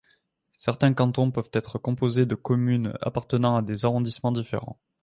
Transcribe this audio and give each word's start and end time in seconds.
Certains 0.57 0.95
cantons 0.95 1.29
peuvent 1.29 1.51
être 1.53 1.77
composés 1.77 2.25
de 2.25 2.33
communes 2.33 2.97
appartenant 3.01 3.55
à 3.57 3.61
des 3.61 3.85
arrondissements 3.85 4.31
différents. 4.31 4.79